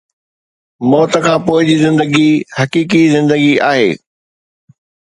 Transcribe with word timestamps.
موت 0.89 1.13
کان 1.23 1.37
پوءِ 1.45 1.61
جي 1.69 1.75
زندگي 1.83 2.29
حقيقي 2.57 3.01
زندگي 3.15 3.53
آهي 3.69 3.89